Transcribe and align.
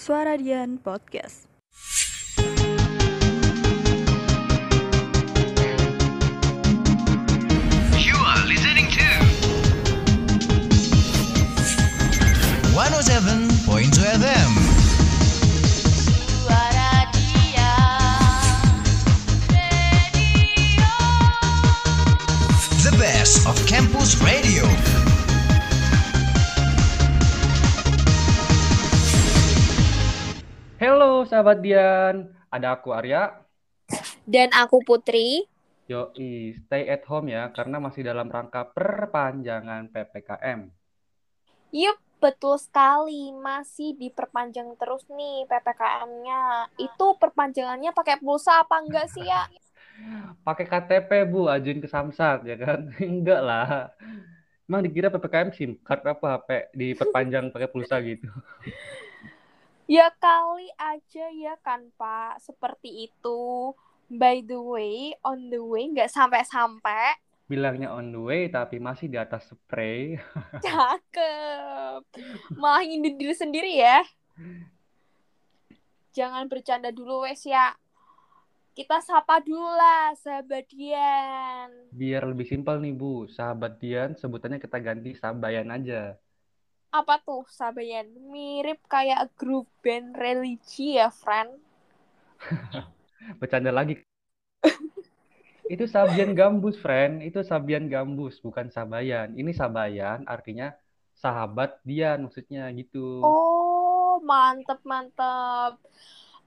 Suara 0.00 0.40
Dian 0.40 0.80
Podcast. 0.80 1.49
Sahabat 31.30 31.62
Dian, 31.62 32.34
ada 32.50 32.74
aku 32.74 32.90
Arya. 32.90 33.46
Dan 34.26 34.50
aku 34.50 34.82
Putri. 34.82 35.46
Yoi, 35.86 36.58
stay 36.58 36.90
at 36.90 37.06
home 37.06 37.30
ya, 37.30 37.54
karena 37.54 37.78
masih 37.78 38.02
dalam 38.02 38.26
rangka 38.26 38.66
perpanjangan 38.74 39.86
PPKM. 39.94 40.70
Yup, 41.70 41.98
betul 42.18 42.58
sekali. 42.58 43.30
Masih 43.30 43.94
diperpanjang 43.94 44.74
terus 44.74 45.06
nih 45.10 45.46
PPKM-nya. 45.46 46.70
Itu 46.78 47.14
perpanjangannya 47.18 47.94
pakai 47.94 48.18
pulsa 48.18 48.66
apa 48.66 48.82
enggak 48.82 49.06
sih 49.10 49.22
ya? 49.22 49.46
Pakai 50.46 50.64
KTP 50.64 51.28
Bu, 51.28 51.46
ajuin 51.46 51.78
ke 51.78 51.86
Samsat 51.90 52.48
ya 52.48 52.56
kan? 52.56 52.88
Enggak 53.02 53.40
lah. 53.44 53.92
Emang 54.64 54.80
dikira 54.80 55.12
PPKM 55.12 55.50
SIM 55.52 55.76
card 55.84 56.06
apa 56.06 56.40
HP 56.40 56.48
diperpanjang 56.72 57.52
pakai 57.52 57.68
pulsa 57.68 58.00
gitu. 58.00 58.30
Ya 59.90 60.06
kali 60.22 60.70
aja 60.78 61.26
ya 61.34 61.58
kan 61.66 61.90
Pak, 61.98 62.38
seperti 62.38 63.10
itu. 63.10 63.74
By 64.06 64.38
the 64.38 64.54
way, 64.54 65.18
on 65.26 65.50
the 65.50 65.58
way 65.58 65.90
nggak 65.90 66.06
sampai-sampai. 66.06 67.18
Bilangnya 67.50 67.90
on 67.90 68.14
the 68.14 68.22
way 68.22 68.46
tapi 68.46 68.78
masih 68.78 69.10
di 69.10 69.18
atas 69.18 69.50
spray. 69.50 70.14
Cakep. 70.62 72.06
Malah 72.54 72.86
ngindut 72.86 73.18
diri 73.18 73.34
sendiri 73.34 73.82
ya. 73.82 74.06
Jangan 76.14 76.46
bercanda 76.46 76.94
dulu 76.94 77.26
wes 77.26 77.42
ya. 77.42 77.74
Kita 78.78 79.02
sapa 79.02 79.42
dulu 79.42 79.74
lah 79.74 80.14
sahabat 80.14 80.70
Dian. 80.70 81.90
Biar 81.90 82.30
lebih 82.30 82.46
simpel 82.46 82.78
nih 82.78 82.94
Bu, 82.94 83.26
sahabat 83.26 83.82
Dian 83.82 84.14
sebutannya 84.14 84.62
kita 84.62 84.78
ganti 84.78 85.18
Sabayan 85.18 85.74
aja. 85.74 86.14
Apa 86.90 87.22
tuh 87.22 87.46
Sabayan? 87.46 88.10
Mirip 88.34 88.82
kayak 88.90 89.30
grup 89.38 89.70
band 89.78 90.18
religi 90.18 90.98
ya, 90.98 91.06
friend. 91.14 91.54
Bercanda 93.40 93.70
lagi. 93.70 94.02
Itu 95.72 95.86
Sabian 95.86 96.34
Gambus, 96.34 96.74
friend. 96.82 97.22
Itu 97.22 97.46
Sabian 97.46 97.86
Gambus, 97.86 98.42
bukan 98.42 98.74
Sabayan. 98.74 99.38
Ini 99.38 99.54
Sabayan 99.54 100.26
artinya 100.26 100.74
sahabat 101.14 101.78
Dian 101.86 102.26
maksudnya 102.26 102.66
gitu. 102.74 103.22
Oh, 103.22 104.18
mantep 104.26 104.82
mantep. 104.82 105.78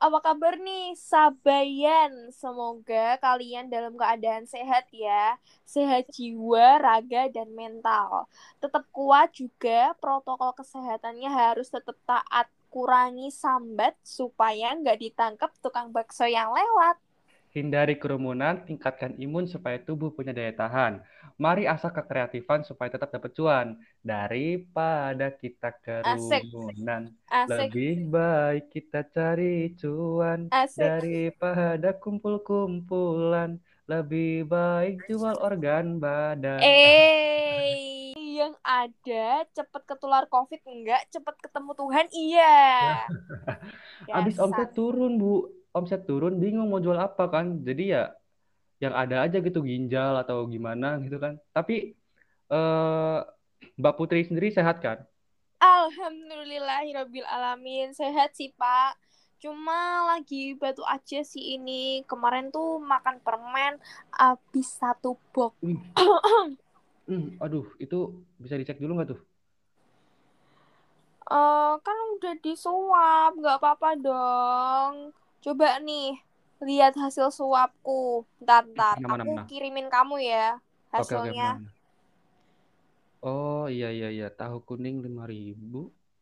Apa 0.04 0.20
kabar 0.20 0.60
nih 0.60 1.00
Sabayan? 1.00 2.12
Semoga 2.36 3.16
kalian 3.24 3.72
dalam 3.72 3.96
keadaan 3.96 4.44
sehat 4.44 4.84
ya. 4.92 5.40
Sehat 5.64 6.12
jiwa, 6.12 6.76
raga, 6.84 7.32
dan 7.32 7.48
mental. 7.56 8.28
Tetap 8.60 8.84
kuat 8.92 9.32
juga, 9.32 9.96
protokol 10.04 10.52
kesehatannya 10.60 11.30
harus 11.32 11.72
tetap 11.72 11.96
taat. 12.04 12.52
Kurangi 12.74 13.32
sambat 13.32 13.96
supaya 14.04 14.76
nggak 14.76 15.00
ditangkap 15.00 15.56
tukang 15.64 15.88
bakso 15.96 16.28
yang 16.28 16.52
lewat. 16.52 17.00
Hindari 17.54 18.02
kerumunan, 18.02 18.66
tingkatkan 18.66 19.14
imun 19.22 19.46
supaya 19.46 19.78
tubuh 19.78 20.10
punya 20.10 20.34
daya 20.34 20.50
tahan. 20.58 21.06
Mari 21.38 21.70
asah 21.70 21.94
kekreatifan 21.94 22.66
supaya 22.66 22.90
tetap 22.90 23.14
dapat 23.14 23.30
cuan. 23.38 23.78
Daripada 24.02 25.30
kita 25.30 25.70
Asik. 25.78 26.50
kerumunan, 26.50 27.14
Asik, 27.30 27.70
lebih 27.70 28.10
baik 28.10 28.74
kita 28.74 29.06
cari 29.06 29.70
cuan. 29.78 30.50
asik. 30.50 30.82
Daripada 30.82 31.94
kumpul-kumpulan, 31.94 33.62
lebih 33.86 34.50
baik 34.50 35.06
jual 35.06 35.38
organ 35.38 36.02
badan. 36.02 36.58
Eh, 36.58 38.18
yang 38.18 38.58
ada 38.66 39.46
cepet 39.54 39.82
ketular 39.86 40.26
COVID 40.26 40.62
enggak, 40.66 41.06
cepet 41.14 41.36
ketemu 41.38 41.72
Tuhan 41.78 42.06
iya. 42.18 42.58
Abis 44.18 44.42
omset 44.42 44.74
turun, 44.74 45.22
Bu. 45.22 45.63
Omset 45.74 46.06
turun, 46.06 46.38
bingung 46.38 46.70
mau 46.70 46.78
jual 46.78 46.98
apa 46.98 47.26
kan. 47.34 47.66
Jadi 47.66 47.94
ya 47.98 48.14
yang 48.78 48.94
ada 48.94 49.26
aja 49.26 49.38
gitu 49.42 49.60
ginjal 49.66 50.14
atau 50.22 50.46
gimana 50.46 51.02
gitu 51.02 51.18
kan. 51.18 51.42
Tapi 51.50 51.98
eh 52.54 53.20
Mbak 53.80 53.96
Putri 53.98 54.22
sendiri 54.28 54.54
sehat 54.54 54.80
kan? 54.86 55.02
Alhamdulillahirabbil 55.64 57.26
alamin 57.26 57.96
sehat 57.96 58.36
sih 58.38 58.52
Pak. 58.54 59.00
Cuma 59.42 60.08
lagi 60.16 60.56
batu 60.56 60.84
aja 60.88 61.20
sih 61.26 61.60
ini. 61.60 62.06
Kemarin 62.08 62.54
tuh 62.54 62.80
makan 62.80 63.20
permen 63.24 63.76
habis 64.14 64.72
satu 64.78 65.20
box. 65.36 65.58
Wih. 65.64 65.80
Hmm, 67.04 67.36
aduh, 67.44 67.68
itu 67.84 68.24
bisa 68.40 68.56
dicek 68.56 68.80
dulu 68.80 68.96
nggak 68.96 69.12
tuh? 69.12 69.20
Eh, 71.24 71.74
kan 71.84 71.98
udah 72.20 72.34
disuap, 72.40 73.32
nggak 73.40 73.58
apa-apa 73.60 73.90
dong. 74.00 74.96
Coba 75.44 75.70
nih, 75.88 76.08
lihat 76.68 76.94
hasil 77.04 77.28
suapku. 77.38 78.24
Mana, 78.96 79.08
mana, 79.08 79.24
Aku 79.24 79.30
mana? 79.30 79.44
kirimin 79.50 79.88
kamu 79.94 80.16
ya 80.32 80.46
Oke, 81.02 81.14
oke, 81.18 81.32
hasilnya. 81.34 81.44
mana? 81.44 81.70
Oh, 83.30 83.64
iya, 83.76 83.88
iya, 83.98 84.08
iya. 84.16 84.26
Tahu 84.40 84.58
kuning 84.68 84.96
5000 85.06 85.80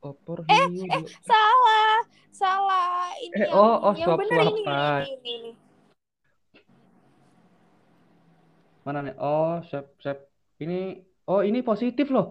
opor 0.07 0.37
Eh, 0.49 0.67
hiu 0.69 0.85
eh, 0.95 1.03
salah, 1.29 1.95
salah. 2.41 3.13
Ini 3.25 3.35
Eh, 3.35 3.47
yang, 3.49 3.53
oh, 3.61 3.73
oh, 3.87 3.93
yang 4.01 4.11
bener 4.19 4.39
ini, 4.51 4.61
ini, 4.61 4.75
ini, 5.15 5.29
ini. 5.37 5.51
Mana 8.85 8.99
nih? 9.05 9.15
Oh, 9.21 9.61
sep, 9.69 9.85
sep. 10.03 10.17
Ini, 10.63 10.73
oh, 11.31 11.41
ini 11.49 11.59
positif 11.69 12.07
loh. 12.15 12.27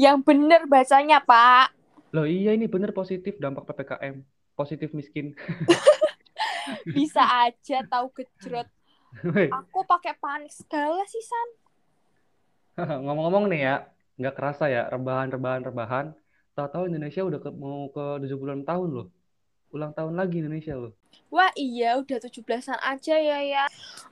Yang 0.00 0.16
bener 0.26 0.60
bacanya, 0.72 1.18
Pak. 1.20 1.66
Loh, 2.14 2.26
iya 2.36 2.50
ini 2.56 2.66
bener 2.74 2.90
positif 2.98 3.34
dampak 3.42 3.64
PPKM. 3.68 4.16
Positif 4.56 4.90
miskin. 4.96 5.36
Bisa 6.96 7.22
aja 7.22 7.84
tahu 7.86 8.10
gejrot. 8.16 8.66
Woi, 9.22 9.48
Aku 9.48 9.86
pakai 9.86 10.18
panik 10.18 10.52
segala 10.52 11.04
sih, 11.06 11.22
San. 11.22 11.48
Ngomong-ngomong 13.04 13.48
nih 13.48 13.60
ya, 13.64 13.76
nggak 14.20 14.34
kerasa 14.36 14.68
ya, 14.68 14.88
rebahan, 14.88 15.32
rebahan, 15.32 15.62
rebahan. 15.64 16.06
Tahu-tahu 16.56 16.88
Indonesia 16.88 17.20
udah 17.24 17.40
ke, 17.40 17.50
mau 17.52 17.88
ke 17.92 18.24
76 18.24 18.64
tahun 18.64 18.88
loh. 18.92 19.08
Ulang 19.72 19.92
tahun 19.92 20.16
lagi 20.16 20.40
Indonesia 20.40 20.72
loh. 20.72 20.92
Wah, 21.28 21.52
iya 21.56 22.00
udah 22.00 22.16
17-an 22.16 22.80
aja 22.80 23.16
ya, 23.16 23.38
ya. 23.44 23.64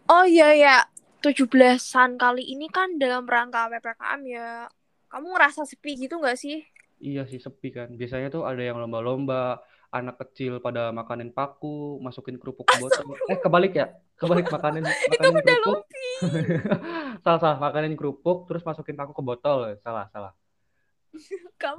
Oh 0.09 0.25
iya 0.28 0.53
ya, 0.53 0.77
17-an 1.25 2.21
kali 2.21 2.44
ini 2.44 2.69
kan 2.69 3.00
dalam 3.00 3.25
rangka 3.25 3.72
PPKM 3.72 4.21
ya. 4.28 4.69
Kamu 5.09 5.33
ngerasa 5.33 5.65
sepi 5.65 5.97
gitu 5.97 6.21
nggak 6.21 6.37
sih? 6.37 6.65
Iya 7.00 7.25
sih 7.28 7.41
sepi 7.41 7.72
kan. 7.72 7.93
Biasanya 7.97 8.28
tuh 8.28 8.44
ada 8.44 8.60
yang 8.60 8.81
lomba-lomba, 8.81 9.60
anak 9.94 10.19
kecil 10.27 10.59
pada 10.59 10.91
makanin 10.91 11.31
paku, 11.31 12.03
masukin 12.03 12.34
kerupuk 12.34 12.66
ke 12.66 12.82
botol. 12.82 13.15
Eh 13.31 13.38
kebalik 13.38 13.78
ya, 13.78 13.94
kebalik 14.19 14.50
makanin 14.50 14.82
Itu 15.06 15.15
makanin 15.15 15.34
udah 15.38 15.56
kerupuk. 15.62 15.81
Salah 17.25 17.38
salah 17.38 17.59
makanin 17.62 17.94
kerupuk, 17.94 18.50
terus 18.50 18.66
masukin 18.66 18.99
paku 18.99 19.15
ke 19.15 19.22
botol. 19.22 19.71
Salah 19.78 20.10
salah. 20.10 20.34
Kamu 21.62 21.78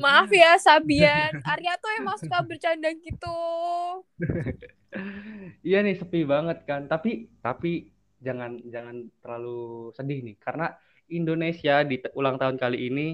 Maaf 0.00 0.32
ya, 0.32 0.56
Sabian. 0.56 1.44
Arya 1.44 1.76
tuh 1.76 1.92
emang 2.00 2.16
suka 2.16 2.40
bercanda 2.40 2.88
gitu. 2.88 3.40
Iya 5.60 5.84
nih 5.84 6.00
sepi 6.00 6.24
banget 6.24 6.64
kan. 6.64 6.88
Tapi 6.88 7.28
tapi 7.44 7.92
jangan 8.20 8.60
jangan 8.68 8.96
terlalu 9.20 9.92
sedih 9.96 10.20
nih 10.24 10.36
karena 10.40 10.72
Indonesia 11.10 11.84
di 11.84 11.96
ulang 12.16 12.36
tahun 12.36 12.56
kali 12.60 12.78
ini 12.88 13.06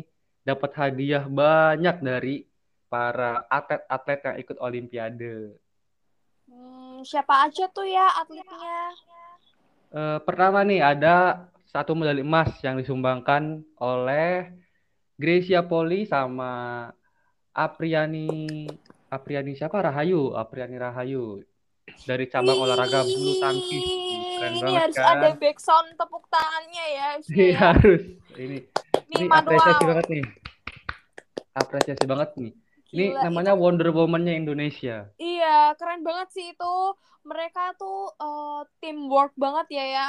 dapat 0.47 0.71
hadiah 0.79 1.27
banyak 1.27 1.97
dari 2.03 2.47
para 2.87 3.45
atlet-atlet 3.49 4.21
yang 4.23 4.37
ikut 4.39 4.57
Olimpiade. 4.59 5.37
Hmm, 6.47 7.03
siapa 7.03 7.47
aja 7.47 7.67
tuh 7.69 7.85
ya 7.85 8.07
atletnya? 8.17 8.79
Eh, 9.91 10.19
pertama 10.23 10.63
nih 10.63 10.83
ada 10.83 11.47
satu 11.67 11.95
medali 11.95 12.23
emas 12.23 12.55
yang 12.61 12.79
disumbangkan 12.79 13.63
oleh 13.77 14.51
Gracia 15.17 15.63
Poli 15.63 16.05
sama 16.05 16.87
Apriani 17.51 18.67
Apriani 19.09 19.57
siapa 19.57 19.81
Rahayu 19.81 20.35
Apriani 20.35 20.77
Rahayu 20.77 21.41
dari 22.05 22.27
cabang 22.27 22.59
olahraga 22.59 23.01
bulu 23.01 23.39
tangkis 23.39 23.85
keren 24.37 24.53
Ini 24.53 24.61
banget 24.61 24.81
harus 24.83 24.97
kan 24.99 25.17
ada 25.17 25.29
backsound 25.39 25.89
tepuk 25.95 26.25
tangannya 26.29 26.85
ya. 26.91 27.05
harusnya 27.15 27.33
Iya 27.33 27.49
ya. 27.49 27.59
harus 27.73 28.03
ini 28.37 28.59
Ini 29.07 29.15
ini 29.17 29.27
apresiasi 29.31 29.85
banget 29.87 30.07
nih 30.11 30.25
apresiasi 31.55 32.05
banget 32.05 32.31
nih 32.37 32.53
Ini 32.95 33.05
namanya 33.25 33.53
itu 33.53 33.57
Wonder 33.61 33.89
Woman-nya 33.97 34.35
Indonesia. 34.43 34.97
iya 35.23 35.47
keren 35.79 36.01
banget 36.07 36.29
sih 36.35 36.45
itu. 36.53 36.65
Mereka 37.31 37.61
tuh 37.81 37.97
eh, 38.23 38.59
teamwork 38.81 39.33
banget 39.45 39.67
ya 39.77 39.85
ya. 39.97 40.07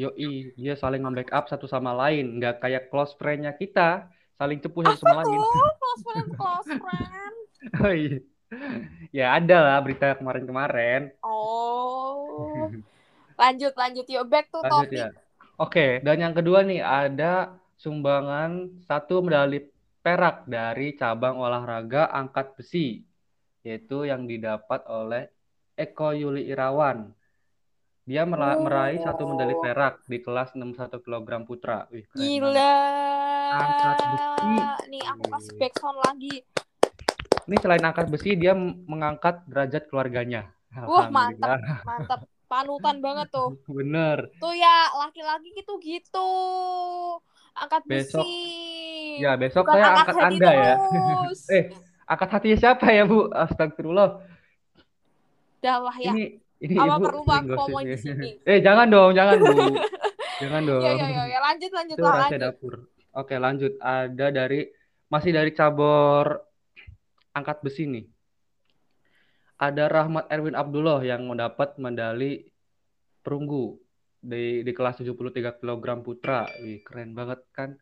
Yoi, 0.00 0.28
dia 0.62 0.74
saling 0.82 1.02
membackup 1.06 1.44
satu 1.52 1.66
sama 1.74 1.92
lain, 2.00 2.24
nggak 2.40 2.54
kayak 2.64 2.82
close 2.90 3.12
friend-nya 3.20 3.52
kita, 3.60 4.08
saling 4.40 4.58
cepu 4.64 4.80
satu 4.88 5.04
sama 5.04 5.20
lain. 5.20 5.40
tuh 5.44 5.68
close 5.80 6.02
friend 6.06 6.28
close 6.38 6.70
friend? 6.80 7.34
Oh 7.84 7.92
iya. 7.92 8.18
Ya 9.16 9.24
ada 9.38 9.56
lah 9.64 9.76
berita 9.84 10.06
kemarin-kemarin. 10.18 11.00
Oh, 11.24 12.70
lanjut 13.40 13.72
lanjut 13.80 14.06
yuk 14.08 14.24
back 14.32 14.46
to 14.52 14.60
Lanjut 14.62 14.70
topik. 14.70 15.00
ya. 15.00 15.06
Oke, 15.60 15.80
dan 16.06 16.16
yang 16.24 16.34
kedua 16.38 16.58
nih 16.66 16.80
ada 16.82 17.24
sumbangan 17.82 18.50
satu 18.88 19.14
medali 19.26 19.56
perak 20.02 20.44
dari 20.44 20.92
cabang 20.92 21.38
olahraga 21.38 22.10
angkat 22.10 22.58
besi, 22.58 23.06
yaitu 23.62 24.02
yang 24.02 24.26
didapat 24.26 24.82
oleh 24.90 25.30
Eko 25.72 26.10
Yuli 26.12 26.50
Irawan. 26.50 27.14
Dia 28.02 28.26
mera- 28.26 28.58
meraih 28.58 28.98
satu 28.98 29.30
medali 29.30 29.54
Oh. 29.54 29.62
perak 29.62 30.02
di 30.10 30.18
kelas 30.18 30.58
61 30.58 30.98
kg 30.98 31.46
putra. 31.46 31.86
Wih, 31.94 32.02
keren 32.10 32.18
banget. 32.18 32.34
Gila. 32.34 32.74
Angkat 33.52 33.98
besi. 34.02 34.54
Nih 34.90 35.02
aku 35.06 35.24
kasih 35.30 35.52
backsound 35.54 35.98
lagi. 36.02 36.34
Ini 37.42 37.56
selain 37.62 37.82
angkat 37.82 38.06
besi, 38.10 38.34
dia 38.34 38.58
mengangkat 38.58 39.46
derajat 39.46 39.86
keluarganya. 39.86 40.50
Wah, 40.82 41.06
mantap. 41.08 41.62
Mantap. 41.86 42.20
Panutan 42.50 42.98
banget 42.98 43.30
tuh. 43.30 43.54
Bener. 43.78 44.28
Tuh 44.36 44.52
ya, 44.52 44.90
laki-laki 44.98 45.54
gitu 45.54 45.78
gitu. 45.78 46.30
Angkat 47.52 47.82
Besok- 47.84 48.24
besi. 48.24 49.20
Ya, 49.20 49.36
besok 49.36 49.68
Bukan 49.68 49.76
saya 49.76 49.84
angkat 49.92 50.16
angkat 50.16 50.28
Anda 50.32 50.50
ya. 50.50 50.74
terus. 50.80 51.40
Eh, 51.56 51.64
angkat 52.08 52.28
hatinya 52.32 52.58
siapa 52.58 52.86
ya, 52.88 53.02
Bu? 53.04 53.28
Astagfirullah. 53.28 54.10
Lah 55.62 55.96
ya. 56.00 56.10
Ini 56.16 56.24
ini 56.62 56.74
Apa 56.78 56.96
Ibu 56.96 57.04
perlu 57.04 57.22
ngomong 57.26 57.82
di 57.84 57.92
ya. 57.92 57.98
sini? 58.00 58.28
Eh, 58.50 58.58
jangan 58.64 58.86
dong, 58.88 59.10
jangan, 59.12 59.36
Bu. 59.38 59.50
Jangan 60.42 60.62
dong. 60.66 60.82
Ya, 60.82 60.90
ya, 60.98 61.06
ya, 61.06 61.22
ya. 61.28 61.38
Lanjut, 61.38 61.70
lanjut 61.70 61.96
Itu 61.96 62.02
lah, 62.02 62.14
lanjut. 62.26 62.40
dapur. 62.42 62.74
Oke, 63.14 63.34
lanjut. 63.38 63.72
Ada 63.78 64.26
dari 64.34 64.66
masih 65.06 65.30
dari 65.30 65.54
cabur 65.54 66.40
angkat 67.30 67.62
besi 67.62 67.86
nih. 67.86 68.04
Ada 69.54 69.86
Rahmat 69.86 70.26
Erwin 70.26 70.58
Abdullah 70.58 70.98
yang 71.06 71.22
mendapat 71.30 71.78
medali 71.78 72.42
perunggu 73.22 73.78
di 74.22 74.62
di 74.62 74.72
kelas 74.72 75.02
73 75.02 75.58
kg 75.58 75.86
putra. 76.00 76.46
Wih, 76.62 76.80
keren 76.86 77.10
banget 77.12 77.42
kan. 77.50 77.74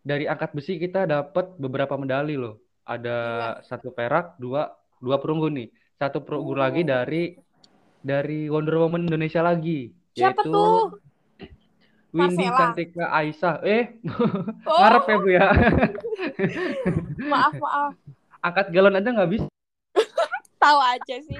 Dari 0.00 0.24
angkat 0.24 0.56
besi 0.56 0.80
kita 0.80 1.04
dapat 1.04 1.60
beberapa 1.60 1.94
medali 2.00 2.34
loh. 2.34 2.56
Ada 2.88 3.16
satu 3.62 3.92
perak, 3.92 4.40
dua 4.40 4.72
dua 4.98 5.20
perunggu 5.20 5.52
nih. 5.52 5.68
Satu 6.00 6.24
perunggu 6.24 6.56
Oh. 6.56 6.58
lagi 6.58 6.82
dari 6.82 7.36
dari 8.00 8.48
Wonder 8.48 8.80
Woman 8.80 9.04
Indonesia 9.04 9.44
lagi, 9.44 9.92
Siapa 10.16 10.40
yaitu 10.40 10.48
tuh? 10.48 10.96
Windy 12.08 12.48
Marcella. 12.48 12.58
Cantika 12.72 13.04
Aisyah. 13.12 13.54
Eh, 13.68 13.84
Oh, 14.70 14.78
ngarep 14.80 15.04
ya 15.04 15.16
Bu 15.20 15.28
ya. 15.28 15.46
maaf, 17.30 17.52
maaf. 17.60 17.92
Angkat 18.40 18.72
galon 18.72 18.96
aja 18.96 19.12
nggak 19.12 19.28
bisa. 19.28 19.46
Tahu 20.64 20.78
aja 20.80 21.14
sih. 21.20 21.36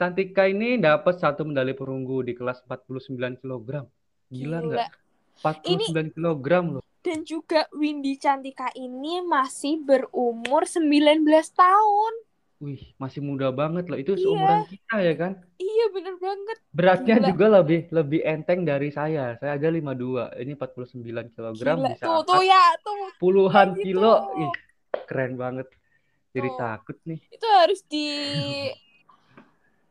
Cantika 0.00 0.48
ini 0.48 0.80
dapat 0.80 1.20
satu 1.20 1.44
medali 1.44 1.76
perunggu 1.76 2.24
di 2.24 2.32
kelas 2.32 2.64
49 2.64 3.36
kg. 3.36 3.84
Gila 4.32 4.58
nggak? 4.64 4.88
49 5.44 6.16
kg 6.16 6.46
loh. 6.70 6.84
Dan 7.00 7.20
juga 7.22 7.68
Windy 7.70 8.16
Cantika 8.16 8.72
ini 8.72 9.20
masih 9.20 9.76
berumur 9.78 10.64
19 10.64 11.20
tahun. 11.52 12.12
Wih, 12.60 12.96
masih 12.96 13.20
muda 13.20 13.48
banget 13.50 13.88
loh. 13.88 13.96
Itu 13.96 14.16
Iya. 14.16 14.20
seumuran 14.22 14.60
kita 14.66 14.96
ya 15.00 15.14
kan? 15.16 15.32
Iya, 15.56 15.84
bener 15.92 16.16
banget. 16.16 16.56
Beratnya 16.70 17.16
Gila. 17.16 17.28
juga 17.28 17.46
lebih 17.60 17.80
lebih 17.90 18.20
enteng 18.22 18.60
dari 18.64 18.88
saya. 18.88 19.36
Saya 19.36 19.56
aja 19.56 19.68
52. 19.68 20.32
Ini 20.34 20.56
49 20.56 21.28
kg 21.30 21.52
Gila. 21.52 21.92
bisa 21.92 22.04
Tuh, 22.04 22.20
tuh 22.24 22.40
ya, 22.40 22.64
tuh. 22.80 22.96
puluhan 23.16 23.76
Gitu. 23.76 23.84
kilo. 23.92 24.32
Ih, 24.38 24.52
keren 25.04 25.36
banget. 25.36 25.68
Jadi 26.32 26.48
Tuh. 26.48 26.56
takut 26.56 26.96
nih. 27.04 27.20
Itu 27.28 27.44
harus 27.50 27.80
di 27.84 28.08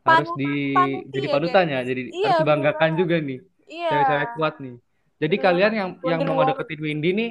Harus 0.00 0.28
Panutan- 0.30 0.40
di 0.40 1.12
jadi 1.12 1.26
ya, 1.26 1.32
panutan 1.32 1.64
guys. 1.64 1.72
ya. 1.72 1.80
Jadi 1.84 2.00
Iya, 2.02 2.24
harus 2.26 2.40
dibanggakan 2.40 2.80
beneran. 2.88 2.98
juga 2.98 3.16
nih. 3.20 3.38
Iya. 3.66 3.88
Cewek-cewek 3.88 4.28
kuat 4.34 4.54
nih. 4.58 4.74
Jadi 5.20 5.34
Bener 5.34 5.44
kalian 5.44 5.70
banget. 5.70 5.80
yang 6.02 6.18
yang 6.18 6.20
mau 6.26 6.42
deketin 6.42 6.80
Windy 6.80 7.10
nih 7.12 7.30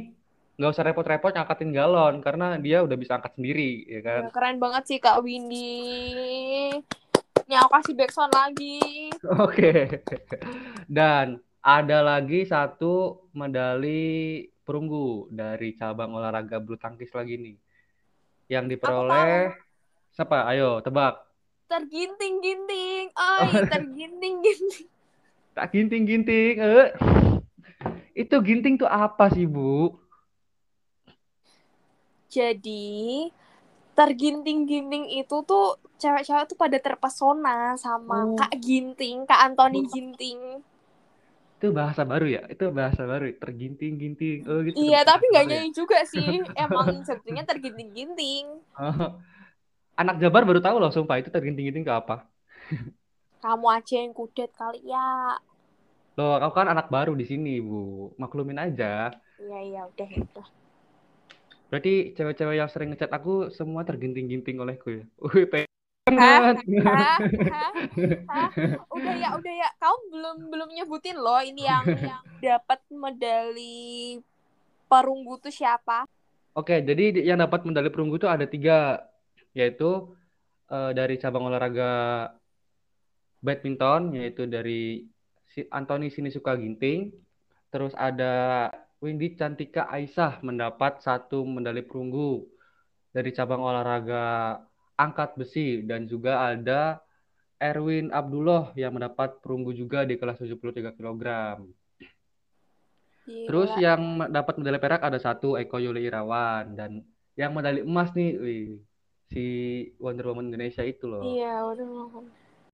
nggak 0.55 0.69
usah 0.69 0.83
repot-repot 0.83 1.31
ngangkatin 1.31 1.71
galon 1.71 2.15
karena 2.19 2.47
dia 2.55 2.77
udah 2.79 2.93
bisa 2.93 3.15
angkat 3.15 3.33
sendiri 3.33 3.69
ya 3.85 3.99
kan. 3.99 4.21
Ya, 4.21 4.29
keren 4.29 4.57
banget 4.57 4.83
sih 4.85 4.97
Kak 4.97 5.17
Windy. 5.19 6.77
Ini 7.41 7.55
aku 7.57 7.69
kasih 7.73 7.93
backsound 7.95 8.29
lagi. 8.29 9.09
Oke. 9.41 10.03
Dan 10.85 11.39
ada 11.59 11.99
lagi 11.99 12.43
satu 12.43 12.93
medali 13.31 14.45
perunggu 14.61 15.25
dari 15.29 15.73
cabang 15.73 16.13
olahraga 16.13 16.59
bulu 16.59 16.75
tangkis 16.75 17.09
lagi 17.09 17.35
nih. 17.35 17.55
Yang 18.47 18.65
diperoleh 18.69 19.55
siapa? 20.11 20.45
Ayo 20.45 20.77
tebak. 20.79 21.25
Terginting-ginting. 21.69 23.13
Oi, 23.13 23.49
terginting-ginting. 23.69 24.89
Tak 25.49 25.75
ginting-ginting. 25.75 26.55
Eh. 26.61 26.89
Itu 28.15 28.39
ginting 28.39 28.79
tuh 28.79 28.87
apa 28.87 29.27
sih, 29.33 29.43
Bu? 29.43 29.91
Jadi 32.31 33.27
terginting-ginting 33.91 35.19
itu 35.19 35.35
tuh 35.43 35.75
cewek-cewek 35.99 36.47
tuh 36.47 36.55
pada 36.55 36.77
terpesona 36.79 37.75
sama 37.75 38.23
Oh. 38.23 38.37
Kak 38.39 38.55
Ginting, 38.55 39.27
Kak 39.27 39.51
Antoni 39.51 39.83
Ginting. 39.91 40.63
Itu 41.59 41.75
bahasa 41.75 42.07
baru 42.07 42.23
ya? 42.31 42.47
Itu 42.47 42.71
bahasa 42.71 43.03
baru. 43.03 43.27
Terginting-ginting. 43.35 44.47
Oh, 44.47 44.63
gitu. 44.63 44.79
Iya, 44.79 45.03
tapi 45.03 45.27
nggak 45.27 45.43
ya? 45.43 45.49
nyanyi 45.59 45.71
juga 45.75 46.07
sih. 46.07 46.39
Emang 46.63 47.03
sebetulnya 47.03 47.43
terginting-ginting. 47.43 48.63
Oh. 48.79 49.19
Anak 50.01 50.15
Jabar 50.23 50.43
baru 50.47 50.59
tahu 50.65 50.77
loh, 50.81 50.91
sumpah 50.95 51.17
itu 51.21 51.29
terginting-ginting 51.35 51.85
ke 51.87 51.93
apa. 52.01 52.15
Kamu 53.43 53.67
aja 53.77 53.95
yang 54.03 54.13
kudet 54.17 54.51
kali 54.59 54.79
ya. 54.93 55.39
Loh, 56.17 56.35
aku 56.43 56.53
kan 56.59 56.67
anak 56.73 56.87
baru 56.95 57.11
di 57.19 57.25
sini, 57.31 57.49
Bu. 57.67 57.79
Maklumin 58.21 58.59
aja. 58.65 59.11
Iya, 59.39 59.59
iya, 59.67 59.81
udah, 59.89 60.09
udah. 60.23 60.47
Berarti 61.69 62.17
cewek-cewek 62.17 62.55
yang 62.57 62.69
sering 62.73 62.89
ngechat 62.91 63.11
aku 63.13 63.53
semua 63.53 63.81
terginting-ginting 63.85 64.57
olehku 64.57 64.87
ya. 64.99 65.03
Hah? 66.19 66.41
Hah? 66.81 67.17
Hah? 67.53 67.71
Hah? 68.29 68.49
Udah 68.97 69.13
ya, 69.13 69.29
udah 69.37 69.53
ya. 69.53 69.69
Kamu 69.77 69.97
belum 70.09 70.35
belum 70.49 70.69
nyebutin 70.75 71.17
loh 71.21 71.39
ini 71.45 71.69
yang 71.69 71.85
yang 72.01 72.23
dapat 72.41 72.79
medali 72.89 74.17
perunggu 74.89 75.37
tuh 75.43 75.53
siapa? 75.53 76.05
Oke, 76.57 76.75
jadi 76.89 77.03
di- 77.15 77.23
yang 77.29 77.39
dapat 77.43 77.59
medali 77.67 77.89
perunggu 77.93 78.15
itu 78.19 78.27
ada 78.27 78.45
tiga, 78.49 78.99
yaitu 79.59 80.15
eh, 80.71 80.91
dari 80.95 81.19
cabang 81.19 81.51
olahraga 81.51 81.91
badminton, 83.43 84.15
yaitu 84.15 84.47
dari 84.47 85.07
si 85.51 85.67
Anthony 85.67 86.07
Sinisuka 86.07 86.55
Ginting, 86.55 87.11
terus 87.73 87.91
ada 87.99 88.67
Windy 88.99 89.35
Cantika 89.35 89.87
Aisyah 89.91 90.43
mendapat 90.43 91.03
satu 91.03 91.43
medali 91.47 91.83
perunggu 91.83 92.47
dari 93.11 93.31
cabang 93.35 93.63
olahraga 93.63 94.59
angkat 94.99 95.39
besi, 95.39 95.83
dan 95.87 96.05
juga 96.05 96.51
ada 96.51 96.99
Erwin 97.59 98.11
Abdullah 98.11 98.71
yang 98.79 98.95
mendapat 98.95 99.43
perunggu 99.43 99.75
juga 99.75 100.07
di 100.07 100.15
kelas 100.15 100.39
73 100.39 100.95
kg. 100.95 101.23
Terus 103.29 103.69
Gila. 103.77 103.83
yang 103.83 104.01
dapat 104.31 104.57
medali 104.57 104.79
perak 104.81 105.05
ada 105.05 105.19
satu 105.21 105.53
Eko 105.59 105.77
Yuli 105.77 106.07
Irawan 106.07 106.73
dan 106.73 107.03
yang 107.37 107.53
medali 107.53 107.85
emas 107.85 108.11
nih, 108.15 108.31
wih, 108.41 108.81
si 109.29 109.45
Wonder 110.01 110.33
Woman 110.33 110.49
Indonesia 110.49 110.81
itu 110.81 111.05
loh. 111.05 111.21
Iya, 111.21 111.61
waduh. 111.63 112.25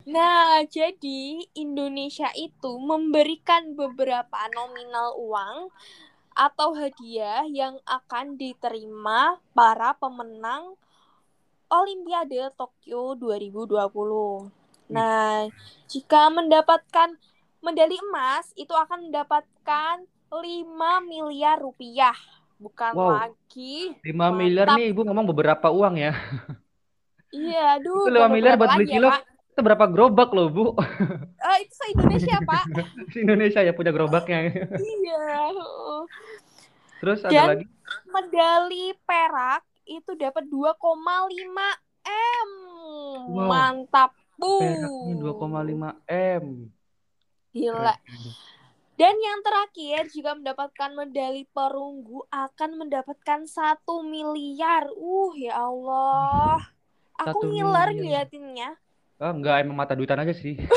Nah, 0.05 0.62
jadi 0.69 1.50
Indonesia 1.57 2.29
itu 2.38 2.71
memberikan 2.77 3.75
beberapa 3.75 4.38
nominal 4.53 5.17
uang 5.17 5.74
atau 6.35 6.75
hadiah 6.75 7.43
yang 7.47 7.79
akan 7.88 8.38
diterima 8.38 9.39
para 9.55 9.97
pemenang 9.97 10.77
Olimpiade 11.67 12.53
Tokyo 12.53 13.17
2020. 13.17 14.53
Nah, 14.93 15.50
jika 15.89 16.29
mendapatkan 16.29 17.17
medali 17.65 17.97
emas, 17.97 18.53
itu 18.53 18.71
akan 18.71 19.09
mendapatkan 19.09 20.05
5 20.29 20.93
miliar 21.01 21.57
rupiah. 21.57 22.13
Bukan 22.55 22.91
Wow. 22.93 23.12
lagi. 23.19 23.95
5 24.01 24.27
miliar 24.31 24.67
nih 24.74 24.89
Ibu 24.89 25.03
ngomong 25.03 25.27
beberapa 25.27 25.67
uang 25.67 25.95
ya. 25.97 26.15
Iya, 27.29 27.79
aduh. 27.79 28.07
Itu 28.07 28.12
5 28.12 28.27
miliar 28.31 28.55
buat 28.55 28.71
beli 28.74 28.88
lagi 28.88 28.95
ya. 28.97 29.19
Itu 29.51 29.59
berapa 29.59 29.85
gerobak 29.88 30.31
loh, 30.31 30.47
Bu? 30.47 30.65
Eh, 30.75 31.57
itu 31.63 31.74
se-Indonesia, 31.74 32.35
Pak. 32.50 32.63
Si 33.12 33.17
Indonesia 33.19 33.59
ya 33.59 33.71
punya 33.71 33.91
gerobaknya. 33.91 34.51
iya. 34.71 35.51
Terus 37.00 37.19
ada 37.21 37.31
Dan- 37.31 37.50
lagi 37.55 37.65
Medali 38.07 38.95
perak 39.05 39.62
itu 39.85 40.15
dapat 40.15 40.43
2,5 40.47 41.67
M. 42.07 42.50
Wow. 43.29 43.47
Mantap. 43.47 44.12
Peraknya 44.35 44.88
Bu. 44.88 45.15
2,5 45.35 45.95
M. 46.09 46.71
Gila. 47.51 47.95
Keren. 47.95 48.54
Dan 48.96 49.12
yang 49.20 49.44
terakhir, 49.44 50.08
jika 50.08 50.32
mendapatkan 50.34 50.90
medali 50.96 51.44
perunggu 51.52 52.24
akan 52.32 52.80
mendapatkan 52.80 53.44
satu 53.44 54.00
miliar. 54.02 54.88
Uh, 54.96 55.36
ya 55.36 55.60
Allah. 55.60 56.64
Aku 57.20 57.44
Satu 57.44 57.52
ngiler 57.52 57.90
ngeliatinnya. 57.92 58.80
Ah, 59.16 59.32
enggak 59.32 59.64
emang 59.64 59.75
mata 59.75 59.96
duitan 59.96 60.20
aja 60.20 60.32
sih. 60.32 60.56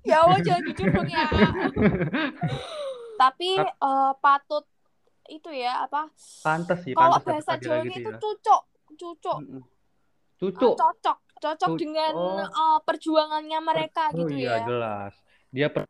Ya 0.00 0.24
Allah, 0.24 0.40
jangan 0.40 0.64
jujur 0.64 0.88
dong 0.90 1.12
ya. 1.12 1.28
Tapi 3.20 3.50
Tap- 3.52 3.76
eh, 3.76 4.12
patut 4.18 4.64
itu 5.28 5.52
ya 5.52 5.84
apa? 5.84 6.08
Pantes 6.40 6.80
sih, 6.82 6.96
Kalau 6.96 7.20
bahasa 7.20 7.60
Jawanya 7.60 7.84
gitu 7.94 8.00
itu 8.00 8.10
ya. 8.10 8.16
cucuk, 8.16 8.62
cucuk, 8.96 9.38
Mm-mm. 9.44 9.60
Eh, 9.60 9.64
Cucu. 10.40 10.68
cocok, 10.72 11.18
cocok 11.36 11.68
Cucuk. 11.68 11.78
dengan 11.78 12.16
Oh. 12.16 12.40
eh, 12.42 12.78
perjuangannya 12.80 13.58
mereka 13.60 14.08
Oh 14.10 14.24
gitu 14.24 14.34
iya 14.34 14.56
ya. 14.56 14.66
jelas. 14.66 15.12
Dia 15.52 15.68
per 15.68 15.84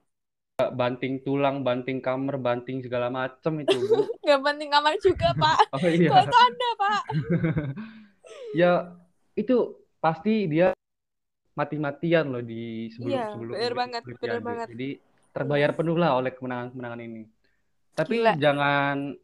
banting 0.68 1.24
tulang, 1.24 1.64
banting 1.64 2.04
kamar, 2.04 2.36
banting 2.36 2.84
segala 2.84 3.08
macem 3.08 3.64
itu. 3.64 3.76
Gak 4.28 4.40
penting 4.44 4.68
kamar 4.68 4.94
juga, 5.00 5.32
Pak. 5.42 5.72
Oh 5.72 5.80
iya. 5.88 6.10
Kok 6.12 6.20
itu 6.28 6.38
Anda, 6.38 6.68
Pak? 6.76 7.02
Ya 8.54 8.94
itu 9.34 9.74
pasti 9.98 10.46
dia 10.46 10.70
mati-matian 11.58 12.30
loh 12.30 12.38
di 12.38 12.86
sebelum 12.94 13.10
Iya, 13.10 13.26
sebelum 13.34 13.52
bener 13.58 13.74
banget, 13.74 14.02
bener 14.06 14.38
banget. 14.38 14.66
Jadi 14.70 14.90
terbayar 15.34 15.70
penuh 15.74 15.98
lah 15.98 16.14
oleh 16.14 16.30
kemenangan-kemenangan 16.30 17.00
ini. 17.02 17.22
Tapi 17.98 18.22
Gila. 18.22 18.32
jangan 18.38 19.18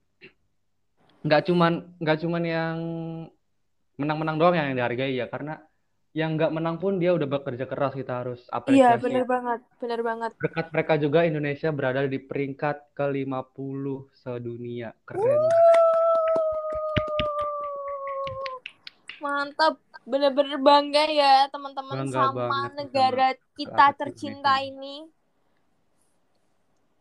nggak 1.22 1.42
cuman 1.46 1.72
nggak 2.02 2.18
cuman 2.22 2.42
yang 2.42 2.76
menang-menang 3.94 4.36
doang 4.38 4.54
yang 4.54 4.74
dihargai 4.74 5.14
ya 5.14 5.26
karena 5.26 5.58
yang 6.16 6.40
nggak 6.40 6.48
menang 6.48 6.80
pun 6.80 6.96
dia 6.96 7.12
udah 7.12 7.28
bekerja 7.28 7.68
keras 7.68 7.92
kita 7.92 8.24
harus 8.24 8.40
Iya, 8.48 8.56
apresiasi. 8.56 9.04
bener 9.04 9.24
banget, 9.28 9.60
bener 9.76 10.00
banget. 10.00 10.30
Berkat 10.40 10.66
mereka 10.72 10.94
juga 10.96 11.28
Indonesia 11.28 11.68
berada 11.76 12.08
di 12.08 12.16
peringkat 12.16 12.96
ke-50 12.96 13.84
sedunia. 14.16 14.96
Keren. 15.04 15.44
Mantap, 19.20 19.76
bener-bener 20.08 20.56
bangga 20.56 21.04
ya 21.12 21.52
teman-teman 21.52 22.08
sama 22.08 22.48
banget 22.48 22.72
negara 22.80 23.28
kita 23.52 23.86
tercinta 24.00 24.56
Indonesia. 24.64 24.72
ini. 24.72 24.96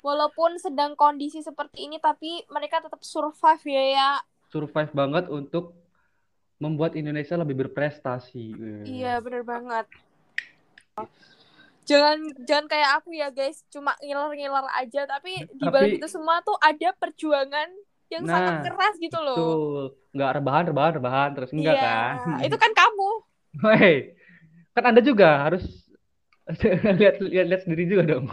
Walaupun 0.04 0.60
sedang 0.60 0.92
kondisi 1.00 1.40
seperti 1.40 1.88
ini, 1.88 2.04
tapi 2.04 2.44
mereka 2.52 2.84
tetap 2.84 3.00
survive 3.00 3.64
ya 3.64 3.84
ya. 3.96 4.12
Survive 4.52 4.92
banget 4.92 5.32
untuk 5.32 5.85
membuat 6.66 6.98
Indonesia 6.98 7.38
lebih 7.38 7.56
berprestasi. 7.66 8.58
Iya, 8.82 9.22
bener 9.22 9.46
banget. 9.46 9.86
Jangan 11.86 12.18
jangan 12.50 12.66
kayak 12.66 12.90
aku 12.98 13.14
ya 13.14 13.30
guys, 13.30 13.62
cuma 13.70 13.94
ngiler-ngiler 14.02 14.66
aja, 14.74 15.06
tapi 15.06 15.46
di 15.54 15.66
balik 15.70 16.02
itu 16.02 16.10
semua 16.10 16.42
tuh 16.42 16.58
ada 16.58 16.90
perjuangan 16.98 17.70
yang 18.10 18.26
sangat 18.26 18.54
Nah, 18.58 18.64
keras 18.66 18.96
gitu 18.98 19.20
loh. 19.22 19.38
Betul. 19.38 19.84
Nggak 20.16 20.32
rebahan, 20.42 20.64
rebahan, 20.74 20.94
rebahan 20.98 21.30
terus 21.38 21.52
enggak 21.54 21.76
Iya, 21.78 21.86
kan? 21.86 22.14
itu 22.50 22.58
kan 22.58 22.72
kamu. 22.74 23.12
Hei, 23.70 23.96
kan 24.74 24.84
Anda 24.90 25.02
juga 25.06 25.30
harus 25.46 25.64
lihat 27.00 27.22
lihat 27.22 27.46
lihat 27.54 27.62
sendiri 27.66 27.86
juga 27.86 28.04
dong. 28.18 28.26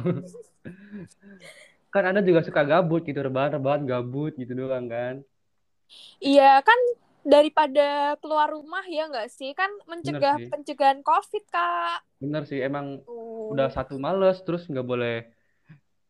Kan 1.92 2.08
Anda 2.08 2.24
juga 2.24 2.40
suka 2.40 2.64
gabut 2.64 3.04
gitu, 3.04 3.20
rebahan, 3.20 3.60
rebahan, 3.60 3.84
gabut 3.84 4.32
gitu 4.40 4.56
doang 4.56 4.88
kan. 4.88 5.20
Iya, 6.24 6.64
kan 6.64 6.78
daripada 7.22 8.18
keluar 8.18 8.50
rumah 8.50 8.82
ya 8.86 9.06
nggak 9.08 9.28
sih? 9.30 9.54
Kan 9.54 9.70
mencegah 9.86 10.36
sih. 10.38 10.48
pencegahan 10.50 11.00
COVID, 11.00 11.44
Kak. 11.48 11.98
Bener 12.18 12.42
sih, 12.46 12.58
emang 12.62 13.02
Tuh. 13.02 13.54
udah 13.54 13.70
satu 13.70 13.98
males, 13.98 14.42
terus 14.42 14.66
nggak 14.66 14.86
boleh 14.86 15.16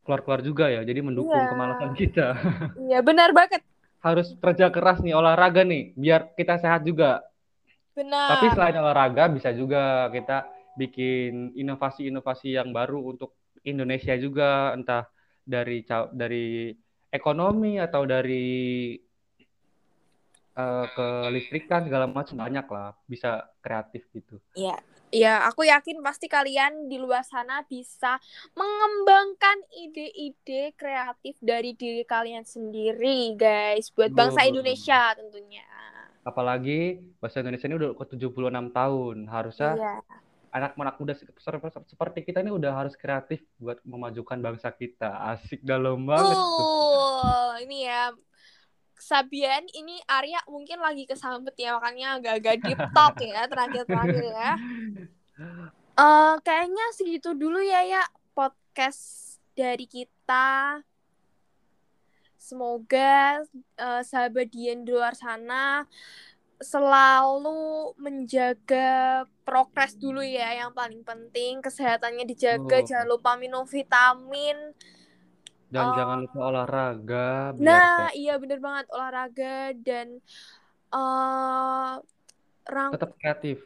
keluar-keluar 0.03 0.41
juga 0.43 0.67
ya. 0.69 0.83
Jadi 0.83 1.01
mendukung 1.01 1.37
Iya. 1.39 1.51
kemalasan 1.53 1.93
kita. 1.95 2.27
Iya, 2.91 2.99
benar 3.05 3.31
banget. 3.33 3.63
Harus 4.03 4.35
kerja 4.35 4.67
keras 4.75 4.99
nih, 4.99 5.15
olahraga 5.15 5.63
nih, 5.63 5.95
biar 5.95 6.35
kita 6.35 6.59
sehat 6.59 6.83
juga. 6.83 7.23
Benar. 7.95 8.35
Tapi 8.35 8.47
selain 8.51 8.77
olahraga, 8.77 9.31
bisa 9.31 9.55
juga 9.55 10.11
kita 10.11 10.49
bikin 10.75 11.53
inovasi-inovasi 11.55 12.57
yang 12.59 12.73
baru 12.73 12.99
untuk 13.05 13.37
Indonesia 13.63 14.17
juga, 14.19 14.75
entah 14.75 15.07
dari 15.47 15.85
dari 16.11 16.73
ekonomi 17.13 17.77
atau 17.79 18.03
dari 18.09 18.97
eh, 20.53 20.87
kelistrikan 20.93 21.85
segala 21.89 22.05
macam 22.05 22.37
banyak 22.37 22.67
lah, 22.69 22.93
bisa 23.09 23.49
kreatif 23.65 24.05
gitu. 24.13 24.37
Iya, 24.53 24.77
ya 25.09 25.49
aku 25.49 25.65
yakin 25.65 26.05
pasti 26.05 26.29
kalian 26.29 26.93
di 26.93 27.01
luar 27.01 27.25
sana 27.25 27.65
bisa 27.65 28.21
mengembangkan 28.53 29.65
ide-ide 29.73 30.77
kreatif 30.77 31.37
dari 31.41 31.73
diri 31.73 32.05
kalian 32.05 32.45
sendiri, 32.45 33.33
guys, 33.37 33.89
buat 33.93 34.13
bangsa. 34.13 34.45
Indonesia 34.45 35.17
tentunya. 35.17 35.65
Apalagi 36.23 37.03
bahasa 37.19 37.43
Indonesia 37.43 37.67
ini 37.67 37.77
udah 37.83 37.91
ke 37.99 38.05
76 38.15 38.71
tahun, 38.71 39.17
harusnya 39.27 39.75
Iya. 39.75 39.95
anak-anak 40.53 40.95
muda 41.01 41.13
se- 41.17 41.27
se- 41.27 41.89
seperti 41.91 42.23
kita 42.23 42.45
ini 42.45 42.53
udah 42.55 42.71
harus 42.77 42.95
kreatif 42.95 43.43
buat 43.59 43.81
memajukan 43.83 44.39
bangsa 44.39 44.71
kita. 44.71 45.09
Asik 45.35 45.65
dalam 45.65 46.05
banget 46.07 46.37
tuh. 46.37 46.67
Uh, 47.25 47.57
ini 47.65 47.89
ya 47.89 48.13
Sabian, 49.03 49.67
ini 49.75 49.99
Arya 50.07 50.39
mungkin 50.47 50.79
lagi 50.79 51.11
kesambet 51.11 51.59
ya, 51.59 51.75
makanya 51.75 52.23
agak-agak 52.23 52.57
deep 52.63 52.81
talk 52.95 53.19
ya 53.19 53.43
terakhir-terakhir 53.51 54.25
ya. 54.31 54.53
Eh, 55.93 56.35
kayaknya 56.41 56.87
segitu 56.97 57.37
dulu 57.37 57.61
ya 57.61 57.85
ya 57.85 58.01
podcast 58.33 59.37
dari 59.53 59.85
kita. 59.85 60.81
Semoga 62.41 63.45
eh, 63.77 64.01
sahabat 64.01 64.49
Dian 64.49 64.89
di 64.89 64.91
luar 64.95 65.13
sana 65.13 65.85
selalu 66.63 67.93
menjaga 67.99 69.27
progres 69.43 69.99
dulu 69.99 70.23
ya 70.23 70.63
yang 70.63 70.71
paling 70.71 71.03
penting 71.03 71.59
kesehatannya 71.59 72.23
dijaga 72.25 72.81
Betul. 72.81 72.87
jangan 72.87 73.09
lupa 73.11 73.35
minum 73.35 73.67
vitamin 73.67 74.57
Dan 75.73 75.85
Oh. 75.85 75.97
jangan 75.97 76.19
lupa 76.21 76.39
olahraga 76.45 77.29
biar 77.51 77.65
Nah, 77.65 77.97
kayak 78.05 78.15
iya 78.15 78.35
bener 78.37 78.61
banget 78.61 78.87
olahraga 78.89 79.57
dan 79.75 80.09
eh 80.93 81.93
rang 82.65 82.91
tetap 82.93 83.17
kreatif. 83.17 83.59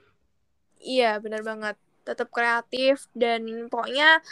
iya 0.78 1.18
bener 1.18 1.42
banget 1.42 1.74
tetap 2.00 2.30
kreatif 2.30 3.10
dan 3.12 3.42
pokoknya 3.66 4.22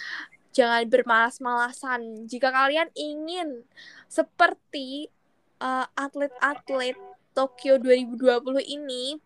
jangan 0.50 0.86
bermalas-malasan. 0.86 2.00
Jika 2.24 2.48
kalian 2.48 2.86
ingin 2.94 3.66
seperti 4.06 5.10
eh, 5.56 5.86
atlet-atlet 5.94 6.94
Tokyo 7.32 7.74
2020 7.76 8.22
ini, 8.62 9.18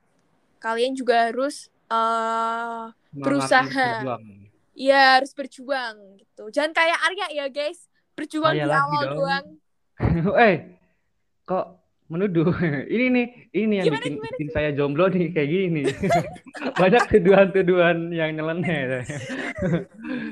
kalian 0.58 0.96
juga 0.96 1.28
harus 1.28 1.68
Semangat 1.84 2.96
berusaha. 3.12 3.88
berjuang. 4.00 4.24
ya 4.72 5.18
harus 5.18 5.32
berjuang 5.34 5.96
gitu. 6.16 6.48
Jangan 6.48 6.72
kayak 6.72 6.98
Arya 7.02 7.26
ya, 7.34 7.46
guys. 7.48 7.84
Berjuang 8.18 8.50
Saya 8.50 8.66
di 8.66 8.72
awal 8.74 9.02
dong. 9.06 9.16
doang. 9.22 9.44
eh, 10.50 10.56
kok 11.46 11.66
menuduh? 12.10 12.50
Ini 12.94 13.06
nih, 13.14 13.26
ini 13.52 13.74
yang 13.78 13.86
Gimana, 13.92 14.00
bikin, 14.02 14.12
gimana, 14.18 14.32
bikin 14.34 14.48
saya 14.50 14.70
jomblo 14.74 15.06
nih 15.06 15.28
kayak 15.30 15.48
gini. 15.48 15.82
Banyak 16.80 17.04
tuduhan-tuduhan 17.14 18.10
yang 18.10 18.34
nyeleneh. 18.34 19.04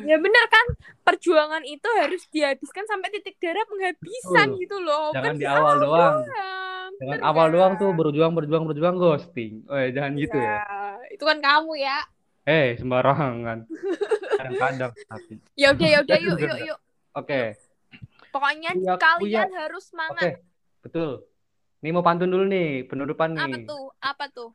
Ya 0.02 0.16
bener 0.19 0.45
kan, 0.50 0.66
perjuangan 1.05 1.62
itu 1.62 1.87
harus 2.00 2.26
dihabiskan 2.33 2.88
sampai 2.88 3.12
titik 3.14 3.37
darah 3.38 3.62
penghabisan 3.69 4.57
Betul. 4.57 4.61
gitu 4.66 4.76
loh. 4.83 5.14
Jangan 5.14 5.35
di 5.37 5.47
awal 5.47 5.75
doang. 5.78 6.16
doang. 6.26 6.90
Jangan 6.97 7.19
Bener 7.21 7.28
awal 7.28 7.47
nggak? 7.47 7.55
doang 7.55 7.73
tuh 7.76 7.90
berjuang, 7.93 8.33
berjuang, 8.33 8.64
berjuang 8.66 8.97
ghosting. 8.97 9.52
Oh, 9.69 9.76
jangan 9.76 10.12
gitu 10.16 10.38
ya. 10.40 10.64
Itu 11.12 11.23
kan 11.28 11.38
kamu 11.38 11.73
ya. 11.76 11.99
Eh, 12.47 12.78
sembarangan. 12.81 13.69
Kadang-kadang 14.38 14.93
tapi. 15.07 15.35
Ya 15.59 15.76
udah 15.76 15.88
ya 15.93 15.99
udah 16.02 16.16
yuk 16.25 16.38
yuk 16.40 16.59
yuk. 16.73 16.78
Oke, 17.16 17.57
Pokoknya 18.37 18.71
Uyak, 18.76 19.00
kalian 19.00 19.49
uyak. 19.49 19.61
harus 19.64 19.85
oke. 19.88 19.90
semangat. 19.97 20.33
Betul. 20.85 21.25
Nih 21.81 21.90
mau 21.97 22.05
pantun 22.05 22.28
dulu 22.28 22.45
nih, 22.45 22.85
penutupan 22.85 23.33
Apa 23.33 23.49
nih. 23.49 23.64
tuh? 23.64 23.85
Apa 23.97 24.25
tuh? 24.28 24.52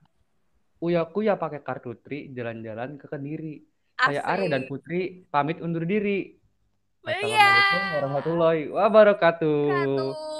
Uya 0.82 1.10
kuya 1.10 1.34
pakai 1.34 1.66
kartu 1.66 1.98
tri 1.98 2.30
jalan-jalan 2.30 3.02
ke 3.02 3.10
Kediri. 3.10 3.58
Saya 3.98 4.22
Arya 4.22 4.50
dan 4.50 4.66
Asik. 4.66 4.70
Putri 4.70 5.02
pamit 5.30 5.58
undur 5.62 5.86
diri. 5.86 6.38
Iya. 7.02 7.18
Assalamualaikum 7.18 7.82
warahmatullahi 7.98 8.62
wabarakatuh. 8.70 9.62
Wabarakatuh. 9.66 10.31